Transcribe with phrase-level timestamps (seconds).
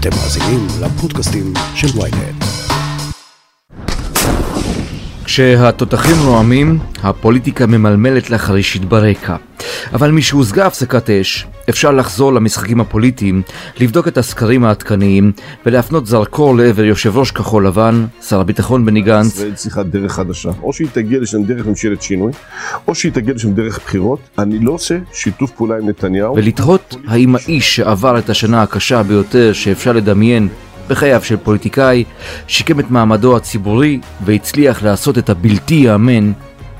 [0.00, 2.59] אתם מאזינים לפודקאסטים של ויינט.
[5.32, 9.36] כשהתותחים רועמים, הפוליטיקה ממלמלת לחרישית ברקע.
[9.92, 13.42] אבל משהושגה הפסקת אש, אפשר לחזור למשחקים הפוליטיים,
[13.80, 15.32] לבדוק את הסקרים העדכניים
[15.66, 19.26] ולהפנות זרקור לעבר יושב ראש כחול לבן, שר הביטחון בני גנץ.
[19.26, 22.32] ישראל צריכה דרך חדשה, או שהיא תגיע לשם דרך ממשלת שינוי,
[22.88, 24.20] או שהיא תגיע לשם דרך בחירות.
[24.38, 26.36] אני לא עושה שיתוף פעולה עם נתניהו.
[26.36, 30.48] ולתהות האם האיש שעבר את השנה הקשה ביותר שאפשר לדמיין
[30.90, 32.04] בחייו של פוליטיקאי,
[32.46, 36.32] שיקם את מעמדו הציבורי והצליח לעשות את הבלתי ייאמן,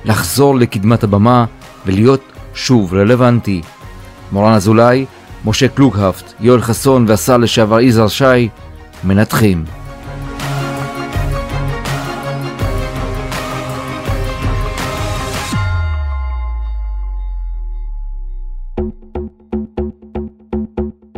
[0.04, 1.44] לחזור לקדמת הבמה
[1.86, 2.20] ולהיות
[2.54, 3.60] שוב רלוונטי.
[4.32, 5.06] מורן אזולאי,
[5.44, 8.48] משה קלוגהפט, יואל חסון והשר לשעבר יזהר שי
[9.04, 9.64] מנתחים.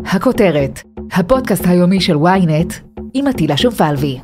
[0.04, 0.82] הכותרת,
[1.12, 4.18] הפודקאסט היומי של ynet עם עטילה שומפלבי.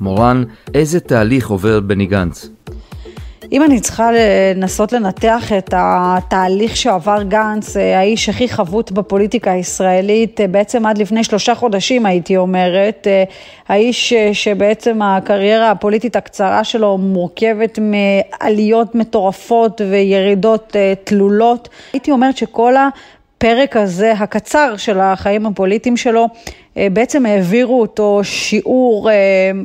[0.00, 2.48] מורן, איזה תהליך עובר בני גנץ?
[3.52, 10.86] אם אני צריכה לנסות לנתח את התהליך שעבר גנץ, האיש הכי חבוט בפוליטיקה הישראלית, בעצם
[10.86, 13.06] עד לפני שלושה חודשים הייתי אומרת,
[13.68, 21.68] האיש שבעצם הקריירה הפוליטית הקצרה שלו מורכבת מעליות מטורפות וירידות תלולות.
[21.92, 29.10] הייתי אומרת שכל הפרק הזה, הקצר של החיים הפוליטיים שלו, אה, בעצם העבירו אותו שיעור,
[29.10, 29.14] אה,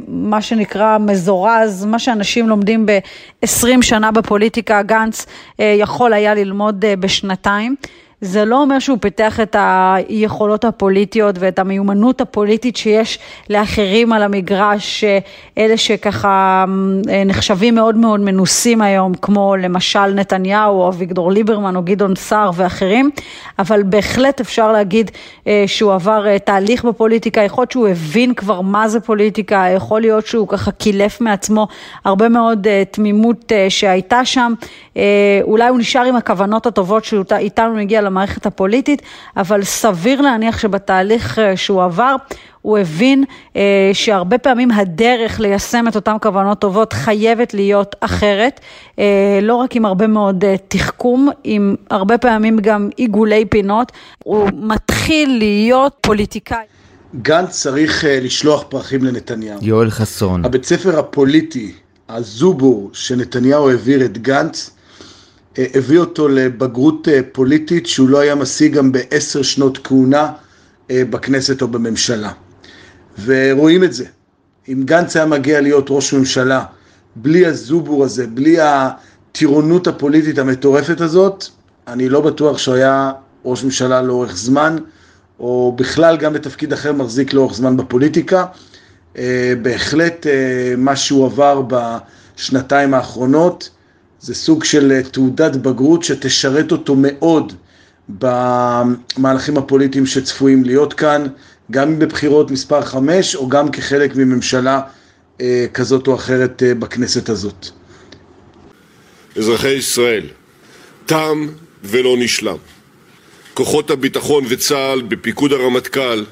[0.08, 5.26] מה שנקרא מזורז, מה שאנשים לומדים ב-20 שנה בפוליטיקה, גנץ
[5.59, 7.76] אה, יכול היה ללמוד בשנתיים.
[8.21, 15.03] זה לא אומר שהוא פיתח את היכולות הפוליטיות ואת המיומנות הפוליטית שיש לאחרים על המגרש,
[15.58, 16.66] אלה שככה
[17.25, 23.09] נחשבים מאוד מאוד מנוסים היום, כמו למשל נתניהו או אביגדור ליברמן או גדעון סער ואחרים,
[23.59, 25.11] אבל בהחלט אפשר להגיד
[25.47, 30.02] אה, שהוא עבר אה, תהליך בפוליטיקה, יכול להיות שהוא הבין כבר מה זה פוליטיקה, יכול
[30.02, 31.67] להיות שהוא ככה קילף מעצמו
[32.05, 34.54] הרבה מאוד אה, תמימות שהייתה שם,
[35.43, 39.02] אולי הוא נשאר עם הכוונות הטובות שאיתנו הגיע למערכת הפוליטית,
[39.38, 42.16] אבל סביר להניח שבתהליך אה, שהוא עבר,
[42.61, 43.23] הוא הבין
[43.55, 48.60] אה, שהרבה פעמים הדרך ליישם את אותן כוונות טובות חייבת להיות אחרת,
[48.99, 53.92] אה, לא רק עם הרבה מאוד אה, תחכום, עם הרבה פעמים גם עיגולי פינות,
[54.23, 56.66] הוא מתחיל להיות פוליטיקאי.
[57.22, 59.60] גנץ צריך אה, לשלוח פרחים לנתניהו.
[59.61, 60.45] יואל חסון.
[60.45, 61.72] הבית ספר הפוליטי,
[62.10, 64.72] הזובור, שנתניהו העביר את גנץ,
[65.58, 70.32] הביא אותו לבגרות אה, פוליטית שהוא לא היה משיג גם בעשר שנות כהונה
[70.92, 72.32] אה, בכנסת או בממשלה.
[73.26, 74.05] ורואים את זה.
[74.67, 76.64] אם גנץ היה מגיע להיות ראש ממשלה
[77.16, 81.45] בלי הזובור הזה, בלי הטירונות הפוליטית המטורפת הזאת,
[81.87, 83.11] אני לא בטוח שהוא היה
[83.45, 84.77] ראש ממשלה לאורך זמן,
[85.39, 88.45] או בכלל גם בתפקיד אחר מחזיק לאורך זמן בפוליטיקה.
[89.61, 90.26] בהחלט
[90.77, 93.70] מה שהוא עבר בשנתיים האחרונות
[94.25, 97.53] זה סוג של אה, תעודת בגרות שתשרת אותו מאוד
[98.09, 101.27] במהלכים הפוליטיים שצפויים להיות כאן,
[101.71, 104.81] גם בבחירות מספר 5 או גם כחלק מממשלה
[105.41, 107.67] אה, כזאת או אחרת אה, בכנסת הזאת.
[109.37, 110.27] אזרחי ישראל,
[111.05, 111.47] תם
[111.83, 112.57] ולא נשלם.
[113.53, 116.23] כוחות הביטחון וצה"ל בפיקוד הרמטכ"ל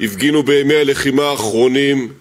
[0.00, 2.12] הפגינו בימי הלחימה האחרונים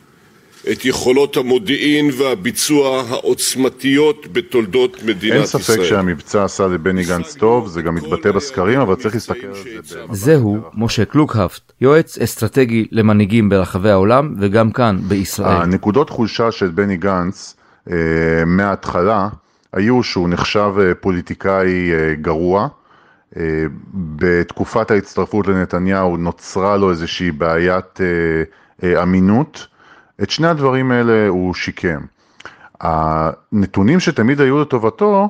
[0.71, 5.37] את יכולות המודיעין והביצוע העוצמתיות בתולדות מדינת ישראל.
[5.37, 5.85] אין ספק ישראל.
[5.85, 9.99] שהמבצע עשה לבני גנץ טוב, זה גם מתבטא בסקרים, אבל צריך להסתכל על זה.
[10.11, 15.61] זהו משה קלוקהפט, יועץ אסטרטגי למנהיגים ברחבי העולם וגם כאן בישראל.
[15.61, 17.55] הנקודות חולשה של בני גנץ
[17.91, 17.95] אה,
[18.45, 19.29] מההתחלה
[19.73, 22.67] היו שהוא נחשב אה, פוליטיקאי אה, גרוע.
[23.37, 28.07] אה, בתקופת ההצטרפות לנתניהו נוצרה לו איזושהי בעיית אה,
[28.83, 29.67] אה, אמינות.
[30.23, 31.99] את שני הדברים האלה הוא שיקם.
[32.81, 35.29] הנתונים שתמיד היו לטובתו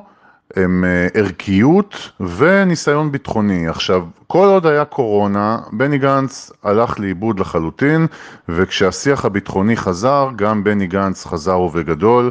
[0.56, 3.68] הם אה, ערכיות וניסיון ביטחוני.
[3.68, 8.06] עכשיו, כל עוד היה קורונה, בני גנץ הלך לאיבוד לחלוטין,
[8.48, 12.30] וכשהשיח הביטחוני חזר, גם בני גנץ חזר ובגדול,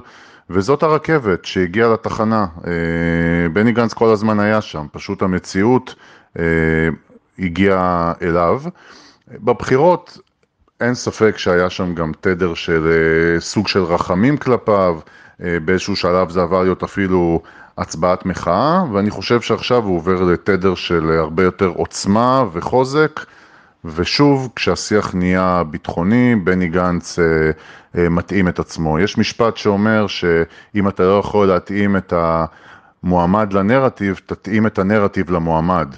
[0.50, 2.48] וזאת הרכבת שהגיעה לתחנה.
[2.68, 5.96] אה, בני גנץ כל הזמן היה שם, פשוט המציאות
[6.40, 6.44] אה,
[7.40, 8.62] הגיעה אליו.
[9.31, 10.18] בבחירות
[10.82, 15.00] אין ספק שהיה שם גם תדר של אה, סוג של רחמים כלפיו,
[15.44, 17.42] אה, באיזשהו שלב זה עבר להיות אפילו
[17.78, 23.20] הצבעת מחאה, ואני חושב שעכשיו הוא עובר לתדר של הרבה יותר עוצמה וחוזק,
[23.86, 29.00] ושוב, כשהשיח נהיה ביטחוני, בני גנץ אה, מתאים את עצמו.
[29.00, 32.14] יש משפט שאומר שאם אתה לא יכול להתאים את
[33.04, 35.96] המועמד לנרטיב, תתאים את הנרטיב למועמד.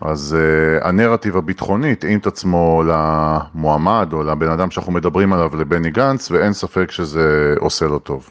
[0.00, 5.90] אז uh, הנרטיב הביטחוני התאים את עצמו למועמד או לבן אדם שאנחנו מדברים עליו, לבני
[5.90, 8.30] גנץ, ואין ספק שזה עושה לו טוב.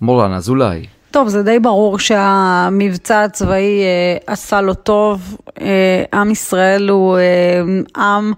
[0.00, 0.86] מורן אזולאי.
[1.10, 5.36] טוב, זה די ברור שהמבצע הצבאי אה, עשה לו טוב.
[5.60, 7.62] אה, עם ישראל הוא אה,
[7.96, 8.32] עם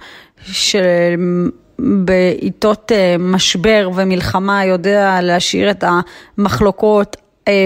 [1.79, 5.85] שבעיתות אה, משבר ומלחמה יודע להשאיר את
[6.39, 7.17] המחלוקות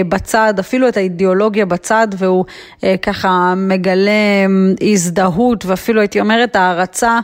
[0.09, 2.45] בצד, אפילו את האידיאולוגיה בצד, והוא
[2.83, 4.45] אה, ככה מגלה אה,
[4.91, 7.19] הזדהות ואפילו הייתי אומרת הערצה אה,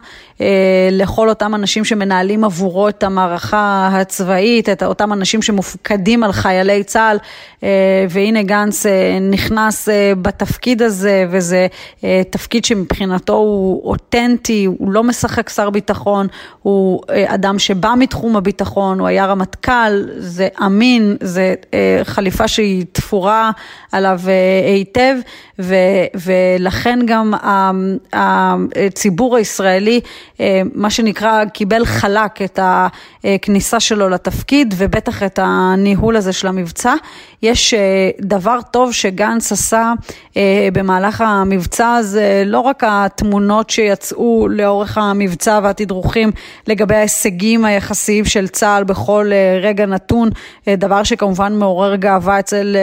[0.91, 7.17] לכל אותם אנשים שמנהלים עבורו את המערכה הצבאית, את אותם אנשים שמופקדים על חיילי צה"ל,
[7.63, 9.89] אה, והנה גנץ אה, נכנס
[10.21, 11.67] בתפקיד הזה, וזה
[12.29, 16.27] תפקיד שמבחינתו הוא אותנטי, הוא לא משחק שר ביטחון,
[16.61, 21.53] הוא אדם שבא מתחום הביטחון, הוא היה רמטכ"ל, זה אמין, זה
[22.03, 23.51] חליפה שהיא תפורה
[23.91, 24.19] עליו
[24.65, 25.15] היטב,
[25.59, 25.75] ו,
[26.15, 27.33] ולכן גם
[28.13, 30.09] הציבור הישראלי אה,
[30.73, 36.93] מה שנקרא, קיבל חלק את הכניסה שלו לתפקיד ובטח את הניהול הזה של המבצע.
[37.43, 39.93] יש אה, דבר טוב שגנץ עשה
[40.37, 46.31] אה, במהלך המבצע הזה, לא רק התמונות שיצאו לאורך המבצע והתדרוכים
[46.67, 49.31] לגבי ההישגים היחסיים של צה"ל בכל
[49.61, 50.29] רגע נתון,
[50.69, 52.75] דבר שכמובן מעורר גאווה אצל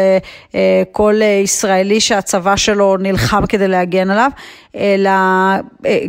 [0.93, 4.31] כל ישראלי שהצבא שלו נלחם כדי להגן עליו,
[4.77, 5.11] אלא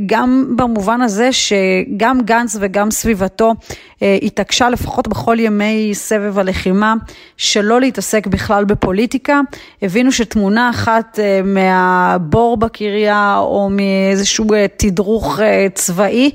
[0.05, 3.55] גם במובן הזה שגם גנץ וגם סביבתו אה,
[4.01, 6.93] התעקשה לפחות בכל ימי סבב הלחימה
[7.37, 9.39] שלא להתעסק בכלל בפוליטיקה.
[9.81, 15.39] הבינו שתמונה אחת אה, מהבור בקריה או מאיזשהו אה, תדרוך
[15.73, 16.31] צבאי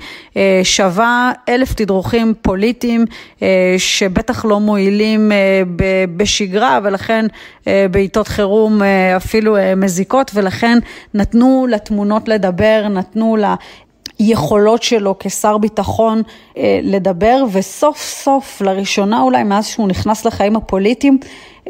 [0.63, 3.05] שווה אלף תדרוכים פוליטיים
[3.79, 5.33] שבטח לא מועילים
[6.17, 7.27] בשגרה ולכן
[7.91, 8.83] בעיתות חירום
[9.17, 10.79] אפילו מזיקות ולכן
[11.15, 13.37] נתנו לתמונות לדבר, נתנו
[14.19, 16.23] היכולות שלו כשר ביטחון
[16.57, 21.19] אה, לדבר, וסוף סוף, לראשונה אולי מאז שהוא נכנס לחיים הפוליטיים,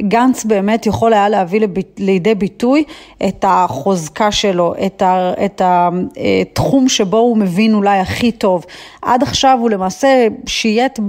[0.03, 1.61] גנץ באמת יכול היה להביא
[1.99, 2.85] לידי ביטוי
[3.29, 8.65] את החוזקה שלו, את, ה, את התחום שבו הוא מבין אולי הכי טוב.
[9.03, 11.01] עד עכשיו הוא למעשה שייט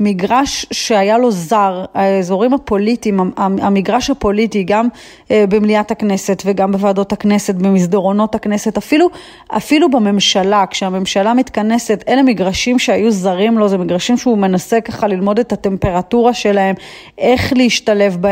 [0.00, 4.88] במגרש שהיה לו זר, האזורים הפוליטיים, המגרש הפוליטי, גם
[5.30, 9.08] אה, במליאת הכנסת וגם בוועדות הכנסת, במסדרונות הכנסת, אפילו,
[9.48, 15.38] אפילו בממשלה, כשהממשלה מתכנסת, אלה מגרשים שהיו זרים לו, זה מגרשים שהוא מנסה ככה ללמוד
[15.38, 16.74] את הטמפרטורה שלהם,
[17.18, 18.27] איך להשתלב בהם.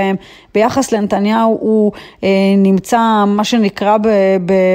[0.54, 1.92] ביחס לנתניהו הוא
[2.24, 3.96] אה, נמצא מה שנקרא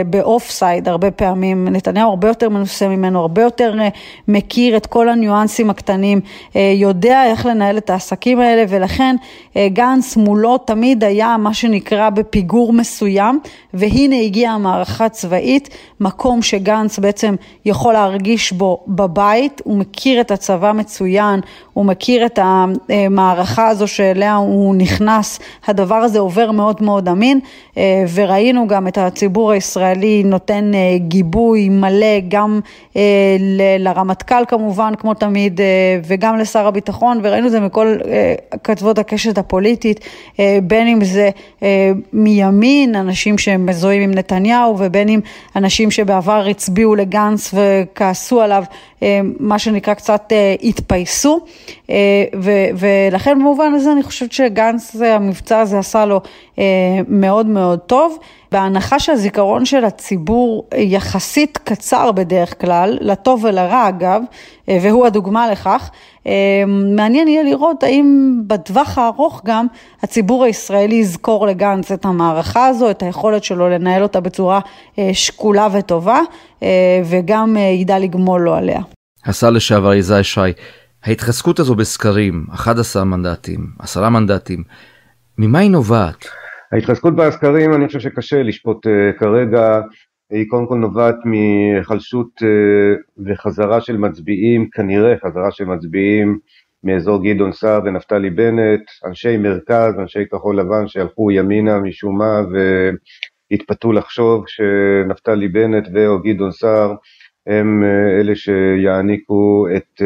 [0.06, 3.90] באוף סייד הרבה פעמים, נתניהו הרבה יותר מנוסה ממנו, הרבה יותר אה,
[4.28, 6.22] מכיר את כל הניואנסים הקטנים,
[6.56, 9.16] אה, יודע איך לנהל את העסקים האלה ולכן
[9.56, 13.40] אה, גנץ מולו תמיד היה מה שנקרא בפיגור מסוים
[13.74, 15.70] והנה הגיעה המערכה הצבאית,
[16.00, 17.36] מקום שגנץ בעצם
[17.66, 21.40] יכול להרגיש בו בבית, הוא מכיר את הצבא מצוין,
[21.74, 25.11] הוא מכיר את המערכה הזו שאליה הוא נכנס,
[25.68, 27.40] הדבר הזה עובר מאוד מאוד אמין
[27.78, 32.60] אה, וראינו גם את הציבור הישראלי נותן אה, גיבוי מלא גם
[33.80, 35.60] לרמטכ"ל כמובן כמו תמיד
[36.04, 37.96] וגם לשר הביטחון וראינו את זה מכל
[38.64, 40.00] כתבות הקשת הפוליטית,
[40.64, 41.30] בין אם זה
[42.14, 45.20] מימין, אנשים שהם מזוהים עם נתניהו ובין אם
[45.56, 48.64] אנשים שבעבר הצביעו לגנץ וכעסו עליו,
[49.04, 51.40] אה, מה שנקרא קצת אה, התפייסו,
[51.90, 51.96] אה,
[52.74, 56.22] ולכן במובן הזה אני חושבת שגנץ, המבצע הזה עשה לו
[57.08, 58.18] מאוד מאוד טוב.
[58.52, 64.22] בהנחה שהזיכרון של הציבור יחסית קצר בדרך כלל, לטוב ולרע אגב,
[64.68, 65.90] והוא הדוגמה לכך,
[66.96, 69.68] מעניין יהיה לראות האם בטווח הארוך גם
[70.04, 74.60] הציבור הישראלי יזכור לגנץ את המערכה הזו, את היכולת שלו לנהל אותה בצורה
[75.14, 76.20] שקולה וטובה,
[77.06, 78.82] וגם ידע לגמול לו עליה.
[79.26, 80.42] השר לשעבר יזהי שי,
[81.04, 84.64] ההתחזקות הזו בסקרים, 11 מנדטים, 10 מנדטים,
[85.44, 86.26] ממה היא נובעת?
[86.72, 89.82] ההתחזקות בסקרים אני חושב שקשה לשפוט uh, כרגע,
[90.30, 96.40] היא קודם כל נובעת מהיחלשות uh, וחזרה של מצביעים, כנראה חזרה של מצביעים
[96.84, 102.42] מאזור גדעון סער ונפתלי בנט, אנשי מרכז, אנשי כחול לבן שהלכו ימינה משום מה
[103.52, 106.94] והתפתו לחשוב שנפתלי בנט ו/או גדעון סער
[107.48, 110.02] הם uh, אלה שיעניקו את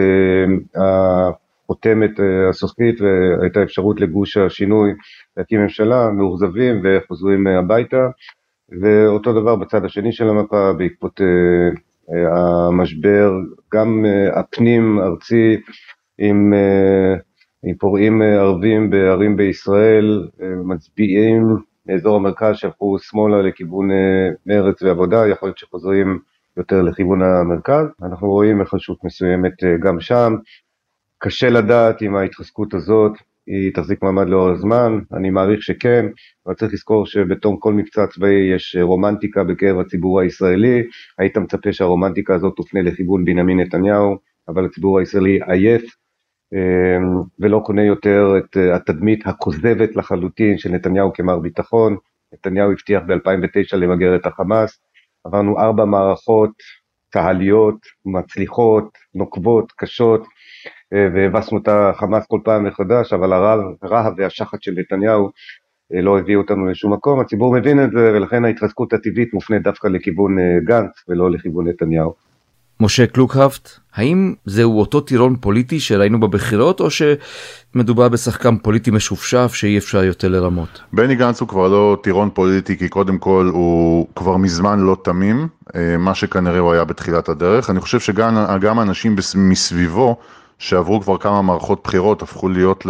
[1.66, 4.92] החותמת אה, הסופית והייתה אפשרות לגוש השינוי
[5.38, 8.08] להקים ממשלה, מאוכזבים וחוזרים הביתה
[8.82, 11.26] ואותו דבר בצד השני של המפה בעקבות אה,
[12.14, 13.32] אה, המשבר,
[13.74, 14.06] גם
[14.36, 15.62] הפנים ארצי
[16.18, 16.54] עם,
[17.64, 20.28] עם פורעים ערבים בערים בישראל,
[20.66, 21.44] מצביעים
[21.86, 23.90] מאזור המרכז שהלכו שמאלה לכיוון
[24.46, 26.20] מרץ ועבודה, יכול להיות שחוזרים
[26.58, 27.86] יותר לכיוון המרכז.
[28.04, 29.54] אנחנו רואים היחלשות מסוימת
[29.84, 30.36] גם שם.
[31.26, 33.12] קשה לדעת אם ההתחזקות הזאת
[33.48, 36.06] היא תחזיק מעמד לאורך זמן, אני מעריך שכן,
[36.46, 40.84] אבל צריך לזכור שבתום כל מבצע צבאי יש רומנטיקה בקרב הציבור הישראלי,
[41.18, 44.18] היית מצפה שהרומנטיקה הזאת תופנה לכיוון בנימין נתניהו,
[44.48, 45.96] אבל הציבור הישראלי עייף
[46.54, 51.98] אמ, ולא קונה יותר את התדמית הכוזבת לחלוטין של נתניהו כמר ביטחון,
[52.34, 54.80] נתניהו הבטיח ב-2009 למגר את החמאס,
[55.24, 56.52] עברנו ארבע מערכות
[57.14, 60.28] צה"ליות, מצליחות, נוקבות, קשות, אה,
[60.92, 65.30] והבסנו את החמאס כל פעם מחדש, אבל הרהב והשחץ של נתניהו
[65.94, 69.88] אה, לא הביאו אותנו לשום מקום, הציבור מבין את זה, ולכן ההתחזקות הטבעית מופנית דווקא
[69.88, 72.14] לכיוון אה, גנץ ולא לכיוון נתניהו.
[72.80, 79.78] משה קלוקהפט, האם זהו אותו טירון פוליטי שראינו בבחירות, או שמדובר בשחקן פוליטי משופשף שאי
[79.78, 80.82] אפשר יותר לרמות?
[80.94, 85.48] בני גנץ הוא כבר לא טירון פוליטי, כי קודם כל הוא כבר מזמן לא תמים,
[86.00, 87.70] מה שכנראה הוא היה בתחילת הדרך.
[87.70, 90.18] אני חושב שגם אנשים מסביבו,
[90.60, 92.86] שעברו כבר כמה מערכות בחירות, הפכו להיות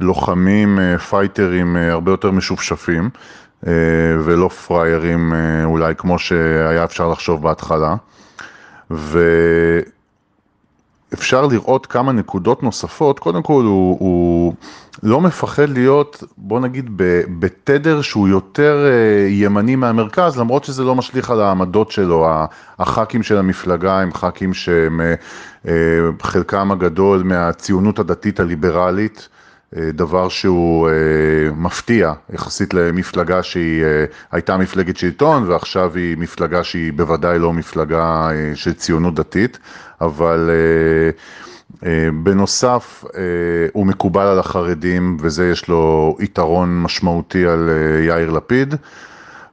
[0.00, 3.10] ללוחמים, אה, פייטרים אה, הרבה יותר משופשפים,
[3.66, 3.72] אה,
[4.24, 5.32] ולא פריירים
[5.64, 7.94] אולי כמו שהיה אפשר לחשוב בהתחלה.
[11.12, 14.54] ואפשר לראות כמה נקודות נוספות, קודם כל הוא, הוא
[15.02, 16.90] לא מפחד להיות, בוא נגיד,
[17.38, 18.86] בתדר שהוא יותר
[19.28, 22.28] ימני מהמרכז, למרות שזה לא משליך על העמדות שלו,
[22.78, 25.00] הח"כים של המפלגה הם ח"כים שהם
[25.68, 25.74] אה,
[26.22, 29.41] חלקם הגדול מהציונות הדתית הליברלית, אה,
[29.76, 30.92] דבר שהוא אה,
[31.54, 33.84] מפתיע יחסית למפלגה שהיא
[34.32, 39.58] הייתה מפלגת שלטון ועכשיו היא מפלגה שהיא בוודאי לא מפלגה של ציונות דתית,
[40.00, 40.50] אבל
[42.22, 43.04] בנוסף
[43.72, 47.70] הוא מקובל על החרדים וזה יש לו יתרון משמעותי על
[48.06, 48.74] יאיר לפיד.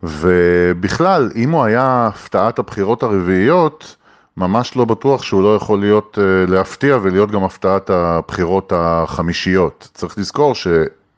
[0.03, 3.95] ובכלל, אם הוא היה הפתעת הבחירות הרביעיות,
[4.39, 9.89] ממש לא בטוח שהוא לא יכול להיות, אה, להפתיע ולהיות גם הפתעת הבחירות החמישיות.
[9.93, 10.67] צריך לזכור ש...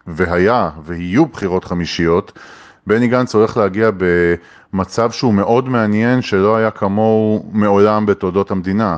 [0.07, 2.31] והיה ויהיו בחירות חמישיות,
[2.87, 3.89] בני גנץ הולך להגיע
[4.73, 8.95] במצב שהוא מאוד מעניין, שלא היה כמוהו מעולם בתולדות המדינה.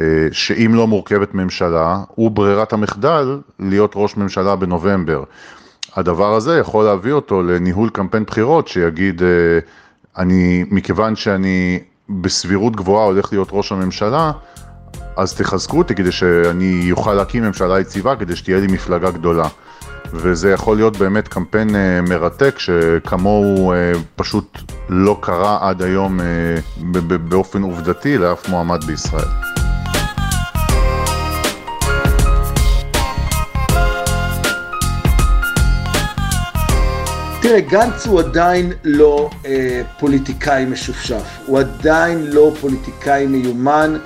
[0.00, 5.24] אה, שאם לא מורכבת ממשלה, הוא ברירת המחדל להיות ראש ממשלה בנובמבר.
[5.96, 9.28] הדבר הזה יכול להביא אותו לניהול קמפיין בחירות שיגיד, אה,
[10.18, 14.32] אני, מכיוון שאני בסבירות גבוהה הולך להיות ראש הממשלה,
[15.16, 19.48] אז תחזקו אותי כדי שאני אוכל להקים ממשלה יציבה, כדי שתהיה לי מפלגה גדולה.
[20.12, 26.26] וזה יכול להיות באמת קמפיין אה, מרתק שכמוהו אה, פשוט לא קרה עד היום אה,
[27.28, 29.57] באופן עובדתי לאף מועמד בישראל.
[37.48, 43.96] תראה, גנץ הוא עדיין לא אה, פוליטיקאי משופשף, הוא עדיין לא פוליטיקאי מיומן.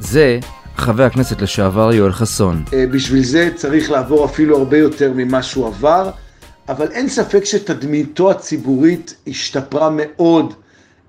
[0.00, 0.38] זה
[0.76, 2.64] חבר הכנסת לשעבר יואל חסון.
[2.72, 6.10] אה, בשביל זה צריך לעבור אפילו הרבה יותר ממה שהוא עבר,
[6.68, 10.54] אבל אין ספק שתדמיתו הציבורית השתפרה מאוד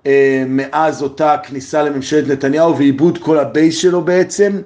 [0.05, 4.61] אה, מאז אותה כניסה לממשלת נתניהו ואיבוד כל הבייס שלו בעצם.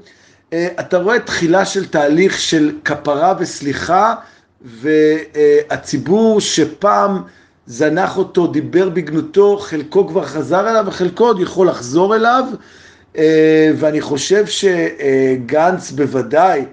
[0.54, 4.16] אה, אתה רואה תחילה של תהליך של כפרה וסליחה.
[4.66, 7.22] והציבור שפעם
[7.66, 12.46] זנח אותו, דיבר בגנותו, חלקו כבר חזר אליו וחלקו עוד יכול לחזור אליו,
[13.18, 16.66] אה, ואני חושב שגנץ בוודאי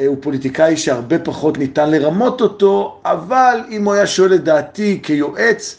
[0.00, 5.00] אה, הוא פוליטיקאי שהרבה פחות ניתן לרמות אותו, אבל אם הוא היה שואל את דעתי
[5.02, 5.76] כיועץ,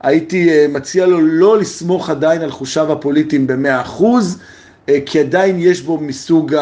[0.00, 4.38] הייתי אה, מציע לו לא לסמוך עדיין על חושיו הפוליטיים במאה אחוז,
[5.06, 6.54] כי עדיין יש בו מסוג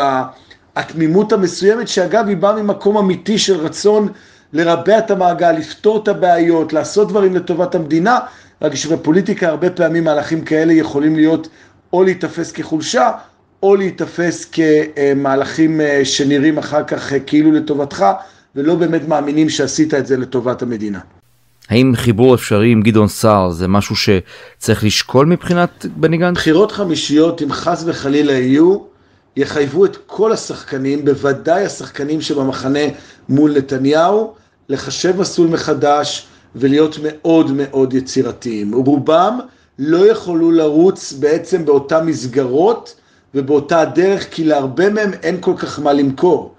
[0.77, 4.09] התמימות המסוימת, שאגב היא באה ממקום אמיתי של רצון
[4.55, 8.19] לרבע את המעגל, לפתור את הבעיות, לעשות דברים לטובת המדינה,
[8.63, 11.49] רק שבפוליטיקה הרבה פעמים מהלכים כאלה יכולים להיות
[11.93, 13.11] או להיתפס כחולשה,
[13.63, 18.05] או להיתפס כמהלכים אה, שנראים אחר כך אה, כאילו לטובתך,
[18.57, 20.99] ולא באמת מאמינים שעשית את זה לטובת המדינה.
[21.69, 26.37] האם חיבור אפשרי עם גדעון סער זה משהו שצריך לשקול מבחינת בני גנץ?
[26.37, 28.79] בחירות חמישיות, אם חס וחלילה יהיו,
[29.37, 32.81] יחייבו את כל השחקנים, בוודאי השחקנים שבמחנה
[33.29, 34.35] מול נתניהו,
[34.69, 38.75] לחשב מסלול מחדש ולהיות מאוד מאוד יצירתיים.
[38.75, 39.39] רובם
[39.79, 42.95] לא יכולו לרוץ בעצם באותן מסגרות
[43.35, 46.55] ובאותה הדרך, כי להרבה מהם אין כל כך מה למכור.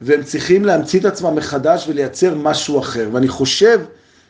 [0.00, 3.08] והם צריכים להמציא את עצמם מחדש ולייצר משהו אחר.
[3.12, 3.80] ואני חושב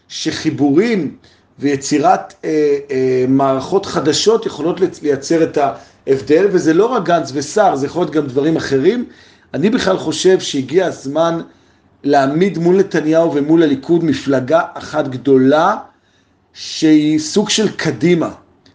[0.09, 1.17] שחיבורים
[1.59, 5.59] ויצירת אה, אה, מערכות חדשות יכולות לייצר את
[6.07, 9.05] ההבדל, וזה לא רק גנץ וסער, זה יכול להיות גם דברים אחרים.
[9.55, 11.41] אני בכלל חושב שהגיע הזמן
[12.05, 15.77] להעמיד מול נתניהו ומול הליכוד מפלגה אחת גדולה
[16.53, 18.31] שהיא סוג של קדימה.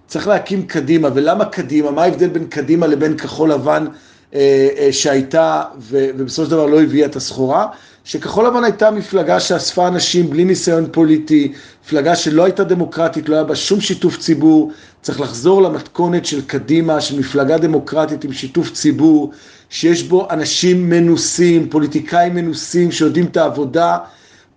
[0.08, 1.92] צריך להקים קדימה, ולמה קדימה?
[1.92, 3.86] מה ההבדל בין קדימה לבין כחול לבן
[4.34, 7.68] אה, אה, שהייתה ו, ובסופו של דבר לא הביאה את הסחורה?
[8.06, 11.52] שכחול לבן הייתה מפלגה שאספה אנשים בלי ניסיון פוליטי,
[11.86, 14.72] מפלגה שלא הייתה דמוקרטית, לא היה בה שום שיתוף ציבור,
[15.02, 19.32] צריך לחזור למתכונת של קדימה, של מפלגה דמוקרטית עם שיתוף ציבור,
[19.70, 23.98] שיש בו אנשים מנוסים, פוליטיקאים מנוסים שיודעים את העבודה,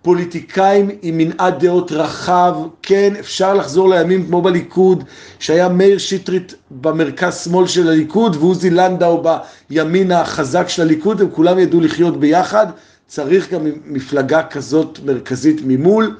[0.01, 5.03] פוליטיקאים עם מנעד דעות רחב, כן, אפשר לחזור לימים כמו בליכוד,
[5.39, 9.23] שהיה מאיר שטרית במרכז שמאל של הליכוד ועוזי לנדאו
[9.69, 12.67] בימין החזק של הליכוד, הם כולם ידעו לחיות ביחד,
[13.09, 16.15] צריך גם מפלגה כזאת מרכזית ממול,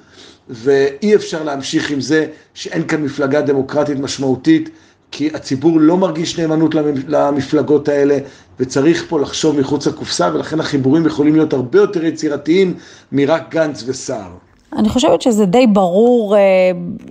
[0.49, 4.69] ואי אפשר להמשיך עם זה שאין כאן מפלגה דמוקרטית משמעותית,
[5.11, 6.75] כי הציבור לא מרגיש נאמנות
[7.07, 8.17] למפלגות האלה,
[8.59, 12.73] וצריך פה לחשוב מחוץ לקופסה, ולכן החיבורים יכולים להיות הרבה יותר יצירתיים
[13.11, 14.48] מרק גנץ וסער.
[14.77, 16.41] אני חושבת שזה די ברור, אה,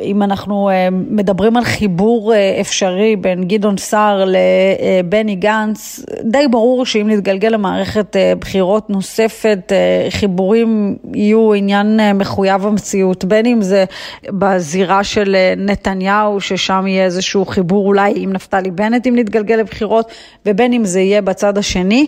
[0.02, 6.86] אם אנחנו אה, מדברים על חיבור אה, אפשרי בין גדעון סער לבני גנץ, די ברור
[6.86, 9.72] שאם נתגלגל למערכת בחירות נוספת,
[10.10, 13.84] חיבורים יהיו עניין מחויב המציאות, בין אם זה
[14.28, 20.12] בזירה של נתניהו, ששם יהיה איזשהו חיבור אולי עם נפתלי בנט אם נתגלגל לבחירות,
[20.46, 22.06] ובין אם זה יהיה בצד השני.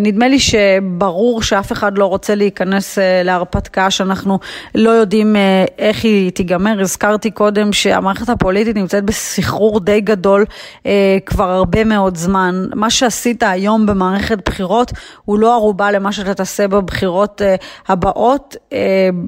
[0.00, 4.38] נדמה לי שברור שאף אחד לא רוצה להיכנס להרפתקה שאנחנו
[4.74, 6.80] לא יודעים אה, איך היא תיגמר.
[6.80, 10.44] הזכרתי קודם שהמערכת הפוליטית נמצאת בסחרור די גדול
[10.86, 12.66] אה, כבר הרבה מאוד זמן.
[12.74, 14.92] מה שעשית היום במערכת בחירות
[15.24, 17.54] הוא לא ערובה למה שאתה תעשה בבחירות אה,
[17.88, 18.56] הבאות,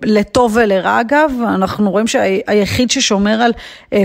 [0.04, 1.30] לטוב ולרע אגב.
[1.48, 3.52] אנחנו רואים שהיחיד ששומר על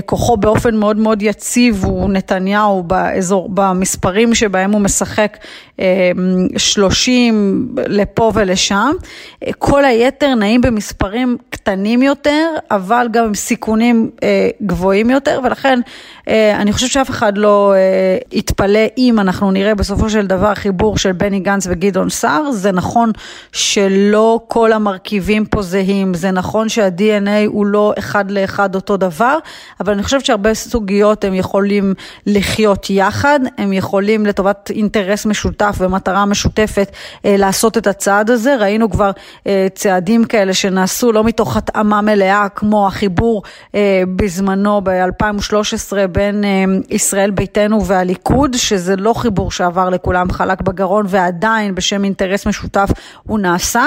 [0.05, 5.38] כוחו באופן מאוד מאוד יציב הוא נתניהו באזור, במספרים שבהם הוא משחק
[6.57, 8.91] 30 לפה ולשם.
[9.57, 15.80] כל היתר נעים במספרים קטנים יותר, אבל גם עם סיכונים אה, גבוהים יותר, ולכן
[16.28, 20.98] אה, אני חושבת שאף אחד לא אה, יתפלא אם אנחנו נראה בסופו של דבר חיבור
[20.98, 22.52] של בני גנץ וגדעון סער.
[22.52, 23.12] זה נכון
[23.52, 29.38] שלא כל המרכיבים פה זהים, זה נכון שה-DNA הוא לא אחד לאחד אותו דבר,
[29.80, 31.94] אבל אני חושבת שהרבה סוגיות הם יכולים
[32.28, 36.91] לחיות יחד, הם יכולים לטובת אינטרס משותף ומטרה משותפת
[37.26, 38.56] אה, לעשות את הצעד הזה.
[38.56, 39.12] ראינו כבר
[39.48, 43.43] אה, צעדים כאלה שנעשו לא מתוך התאמה מלאה, כמו החיבור
[43.75, 51.05] אה, בזמנו ב-2013 בין אה, ישראל ביתנו והליכוד, שזה לא חיבור שעבר לכולם חלק בגרון
[51.10, 52.89] ועדיין בשם אינטרס משותף
[53.23, 53.86] הוא נעשה.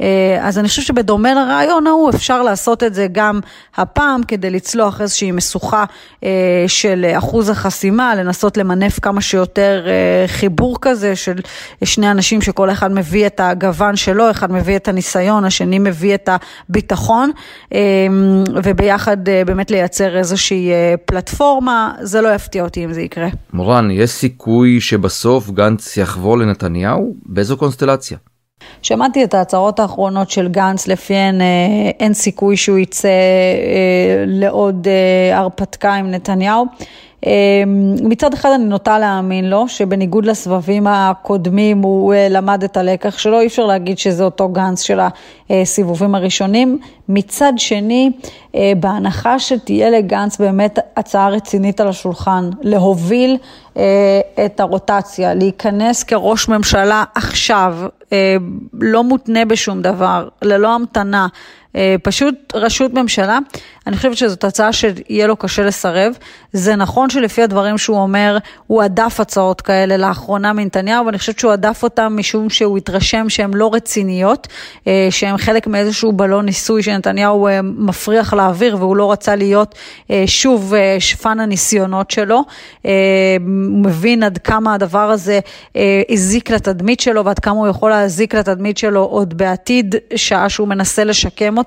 [0.00, 3.40] אה, אז אני חושבת שבדומה לרעיון ההוא אפשר לעשות את זה גם
[3.76, 5.84] הפעם כדי לצלוח איזושהי משוכה
[6.66, 9.86] של אחוז החסימה, לנסות למנף כמה שיותר
[10.26, 11.40] חיבור כזה של
[11.84, 16.28] שני אנשים שכל אחד מביא את הגוון שלו, אחד מביא את הניסיון, השני מביא את
[16.72, 17.30] הביטחון,
[18.64, 20.70] וביחד באמת לייצר איזושהי
[21.06, 21.52] פלטפורמה.
[21.52, 23.28] רפורמה, זה לא יפתיע אותי אם זה יקרה.
[23.52, 27.14] מורן, יש סיכוי שבסוף גנץ יחבור לנתניהו?
[27.26, 28.18] באיזו קונסטלציה?
[28.82, 31.46] שמעתי את ההצהרות האחרונות של גנץ, לפיהן אה,
[32.00, 36.66] אין סיכוי שהוא יצא אה, לעוד אה, הרפתקה עם נתניהו.
[37.26, 43.18] אמ, מצד אחד אני נוטה להאמין לו, שבניגוד לסבבים הקודמים הוא אה, למד את הלקח
[43.18, 45.00] שלו, אי אפשר להגיד שזה אותו גנץ של
[45.50, 46.78] הסיבובים הראשונים.
[47.08, 48.10] מצד שני,
[48.54, 53.36] אה, בהנחה שתהיה לגנץ באמת הצעה רצינית על השולחן, להוביל
[53.76, 57.76] אה, את הרוטציה, להיכנס כראש ממשלה עכשיו,
[58.72, 61.26] לא מותנה בשום דבר, ללא המתנה.
[61.76, 63.38] אה, פשוט ראשות ממשלה,
[63.86, 66.12] אני חושבת שזאת הצעה שיהיה לו קשה לסרב.
[66.52, 71.52] זה נכון שלפי הדברים שהוא אומר, הוא הדף הצעות כאלה לאחרונה מנתניהו, ואני חושבת שהוא
[71.52, 74.48] הדף אותן משום שהוא התרשם שהן לא רציניות,
[74.86, 79.74] אה, שהן חלק מאיזשהו בלון ניסוי שנתניהו אה, מפריח לאוויר, והוא לא רצה להיות
[80.26, 82.42] שוב שפן הניסיונות שלו.
[82.82, 82.90] הוא
[83.84, 85.40] מבין עד כמה הדבר הזה
[86.08, 91.04] הזיק לתדמית שלו, ועד כמה הוא יכול להזיק לתדמית שלו עוד בעתיד, שעה שהוא מנסה
[91.04, 91.61] לשקם אותה.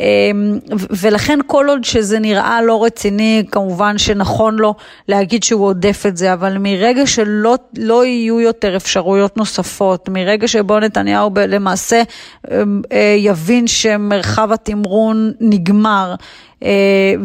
[0.00, 0.58] אמ,
[0.90, 4.74] ולכן כל עוד שזה נראה לא רציני, כמובן שנכון לו
[5.08, 10.80] להגיד שהוא עודף את זה, אבל מרגע שלא לא יהיו יותר אפשרויות נוספות, מרגע שבו
[10.80, 12.02] נתניהו למעשה
[12.50, 16.14] אמ, אה, יבין שמרחב התמרון נגמר,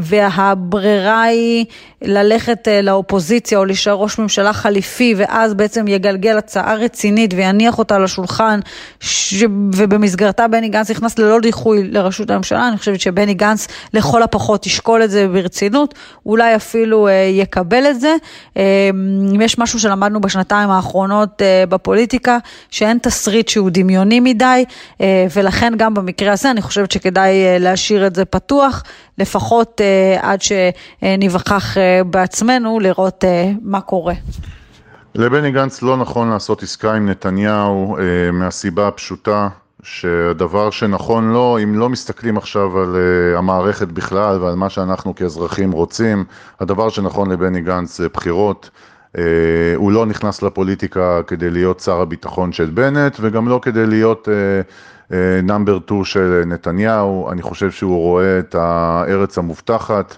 [0.01, 1.65] והברירה היא
[2.01, 8.59] ללכת לאופוזיציה או להישאר ראש ממשלה חליפי ואז בעצם יגלגל הצעה רצינית ויניח אותה לשולחן
[8.99, 9.43] ש...
[9.75, 15.03] ובמסגרתה בני גנץ נכנס ללא דיחוי לראשות הממשלה, אני חושבת שבני גנץ לכל הפחות ישקול
[15.03, 15.93] את זה ברצינות,
[16.25, 18.15] אולי אפילו יקבל את זה.
[19.35, 22.37] אם יש משהו שלמדנו בשנתיים האחרונות בפוליטיקה,
[22.71, 24.65] שאין תסריט שהוא דמיוני מדי,
[25.33, 28.83] ולכן גם במקרה הזה אני חושבת שכדאי להשאיר את זה פתוח,
[29.17, 29.81] לפחות
[30.19, 33.23] עד שניווכח בעצמנו לראות
[33.61, 34.13] מה קורה.
[35.15, 37.97] לבני גנץ לא נכון לעשות עסקה עם נתניהו
[38.33, 39.47] מהסיבה הפשוטה
[39.85, 45.71] שהדבר שנכון לו, אם לא מסתכלים עכשיו על uh, המערכת בכלל ועל מה שאנחנו כאזרחים
[45.71, 46.25] רוצים,
[46.59, 48.69] הדבר שנכון לבני גנץ זה בחירות.
[49.15, 49.17] Uh,
[49.75, 54.27] הוא לא נכנס לפוליטיקה כדי להיות שר הביטחון של בנט וגם לא כדי להיות
[55.43, 57.31] נאמבר uh, 2 uh, של נתניהו.
[57.31, 60.17] אני חושב שהוא רואה את הארץ המובטחת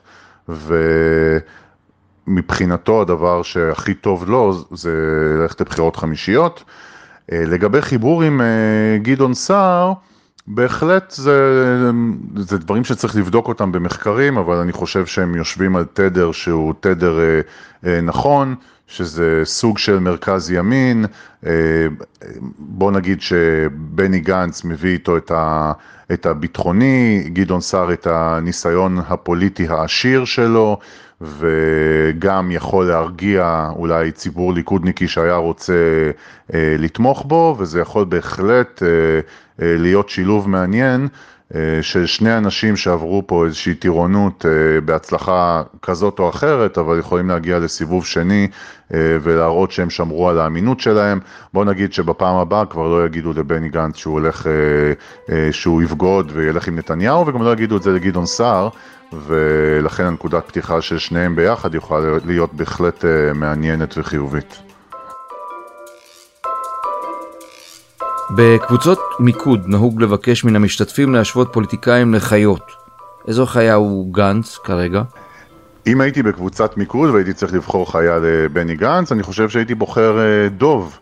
[2.27, 4.91] ומבחינתו הדבר שהכי טוב לו זה
[5.39, 6.63] ללכת לבחירות חמישיות.
[7.31, 9.93] אה, לגבי חיבור עם אה, גדעון סער,
[10.47, 11.65] בהחלט זה,
[12.35, 17.19] זה דברים שצריך לבדוק אותם במחקרים, אבל אני חושב שהם יושבים על תדר שהוא תדר
[17.85, 18.55] אה, נכון,
[18.87, 21.05] שזה סוג של מרכז ימין,
[22.59, 25.71] בוא נגיד שבני גנץ מביא איתו את, ה,
[26.13, 30.79] את הביטחוני, גדעון סער את הניסיון הפוליטי העשיר שלו,
[31.21, 35.73] וגם יכול להרגיע אולי ציבור ליכודניקי שהיה רוצה
[36.53, 38.87] אה, לתמוך בו, וזה יכול בהחלט אה,
[39.61, 41.07] אה, להיות שילוב מעניין
[41.81, 44.45] של שני אנשים שעברו פה איזושהי טירונות
[44.85, 48.47] בהצלחה כזאת או אחרת, אבל יכולים להגיע לסיבוב שני
[48.91, 51.19] ולהראות שהם שמרו על האמינות שלהם.
[51.53, 54.47] בוא נגיד שבפעם הבאה כבר לא יגידו לבני גנץ שהוא הולך,
[55.51, 58.69] שהוא יבגוד וילך עם נתניהו, וגם לא יגידו את זה לגדעון סער.
[59.13, 64.66] ולכן הנקודת פתיחה של שניהם ביחד יכולה להיות בהחלט אה, מעניינת וחיובית.
[68.35, 72.61] בקבוצות מיקוד נהוג לבקש מן המשתתפים להשוות פוליטיקאים לחיות.
[73.27, 75.01] איזו חיה הוא גנץ כרגע?
[75.87, 80.49] אם הייתי בקבוצת מיקוד והייתי צריך לבחור חיה לבני גנץ, אני חושב שהייתי בוחר אה,
[80.49, 80.99] דוב,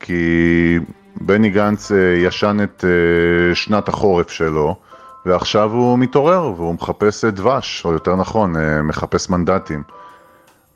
[0.00, 0.78] כי
[1.20, 2.84] בני גנץ אה, ישן את
[3.54, 4.76] שנת החורף שלו.
[5.26, 9.82] ועכשיו הוא מתעורר והוא מחפש דבש, או יותר נכון, אה, מחפש מנדטים.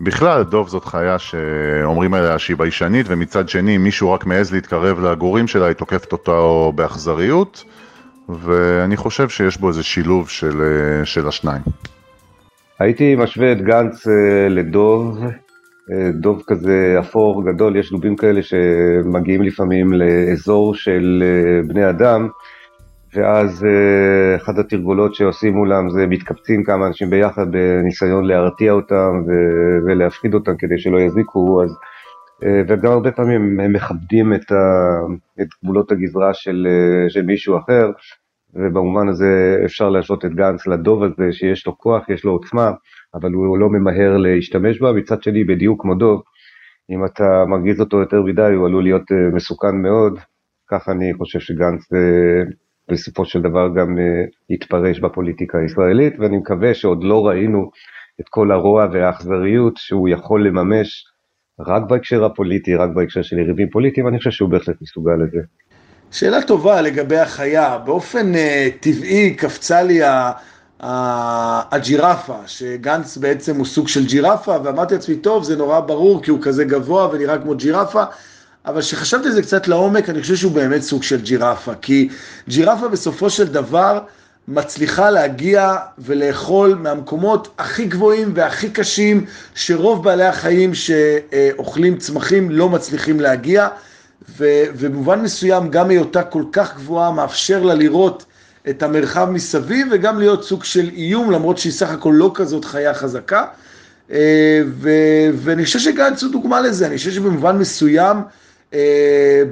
[0.00, 5.00] בכלל, דוב זאת חיה שאומרים עליה שהיא ביישנית, ומצד שני, אם מישהו רק מעז להתקרב
[5.00, 7.64] לגורים שלה, היא תוקפת אותו באכזריות,
[8.28, 11.62] ואני חושב שיש בו איזה שילוב של, אה, של השניים.
[12.80, 15.18] הייתי משווה את גנץ אה, לדוב,
[16.20, 21.22] דוב כזה אפור גדול, יש דובים כאלה שמגיעים לפעמים לאזור של
[21.66, 22.28] בני אדם,
[23.16, 29.22] ואז אה, אחת התרגולות שעושים מולם זה מתקבצים כמה אנשים ביחד בניסיון להרתיע אותם
[29.86, 31.70] ולהפחיד אותם כדי שלא יזיקו, אז,
[32.44, 34.56] אה, וגם הרבה פעמים הם מכבדים את, ה,
[35.40, 37.90] את גבולות הגזרה של, אה, של מישהו אחר,
[38.54, 42.70] ובמובן הזה אפשר להשוות את גנץ לדוב הזה שיש לו כוח, יש לו עוצמה,
[43.14, 46.22] אבל הוא לא ממהר להשתמש בה, מצד שני בדיוק כמו דוב,
[46.90, 49.02] אם אתה מרגיז אותו יותר מדי הוא עלול להיות
[49.32, 50.18] מסוכן מאוד,
[50.68, 51.88] ככה אני חושב שגנץ
[52.90, 54.04] בסופו של דבר גם אה,
[54.50, 57.70] יתפרש בפוליטיקה הישראלית, ואני מקווה שעוד לא ראינו
[58.20, 61.04] את כל הרוע והאכזריות שהוא יכול לממש
[61.60, 65.40] רק בהקשר הפוליטי, רק בהקשר של יריבים פוליטיים, אני חושב שהוא בהחלט מסוגל לזה.
[66.10, 68.38] שאלה טובה לגבי החיה, באופן uh,
[68.80, 70.00] טבעי קפצה לי
[71.70, 76.38] הג'ירפה, שגנץ בעצם הוא סוג של ג'ירפה, ואמרתי לעצמי, טוב, זה נורא ברור כי הוא
[76.42, 78.02] כזה גבוה ונראה כמו ג'ירפה,
[78.66, 82.08] אבל כשחשבתי על זה קצת לעומק, אני חושב שהוא באמת סוג של ג'ירפה, כי
[82.48, 84.00] ג'ירפה בסופו של דבר
[84.48, 89.24] מצליחה להגיע ולאכול מהמקומות הכי גבוהים והכי קשים,
[89.54, 93.68] שרוב בעלי החיים שאוכלים צמחים לא מצליחים להגיע,
[94.36, 98.24] ובמובן מסוים גם היותה כל כך גבוהה מאפשר לה לראות
[98.68, 102.94] את המרחב מסביב וגם להיות סוג של איום, למרות שהיא סך הכל לא כזאת חיה
[102.94, 103.44] חזקה.
[104.12, 104.60] אה,
[105.34, 108.16] ואני חושב שגנץ הוא דוגמה לזה, אני חושב שבמובן מסוים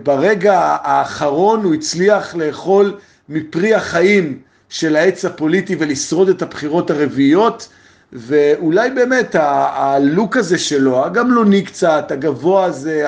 [0.03, 2.97] ברגע האחרון הוא הצליח לאכול
[3.29, 7.69] מפרי החיים של העץ הפוליטי ולשרוד את הבחירות הרביעיות,
[8.13, 13.07] ואולי באמת הלוק הזה שלו, הגמלוני קצת, הגבוה הזה,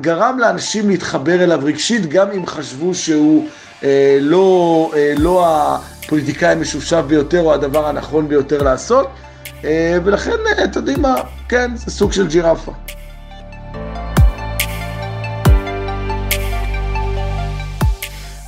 [0.00, 3.46] גרם לאנשים להתחבר אליו רגשית, גם אם חשבו שהוא
[3.84, 9.08] אה, לא, אה, לא הפוליטיקאי המשופשף ביותר או הדבר הנכון ביותר לעשות,
[9.64, 11.14] אה, ולכן, אה, אתם יודעים מה,
[11.48, 12.72] כן, זה סוג של ג'ירפה.